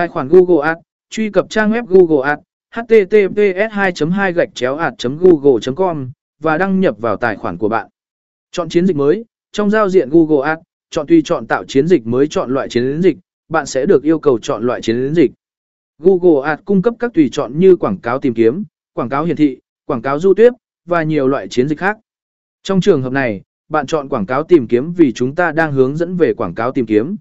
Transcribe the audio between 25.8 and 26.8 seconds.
dẫn về quảng cáo